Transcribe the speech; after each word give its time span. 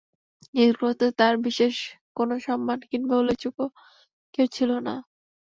নিজগোত্রে 0.53 1.07
তার 1.19 1.35
বিশেষ 1.45 1.73
কোন 2.17 2.29
সম্মান 2.39 2.79
কিংবা 2.89 3.15
উল্লেখযোগ্য 3.17 3.59
কেউ 4.33 4.47
ছিল 4.55 4.71
না। 4.87 4.95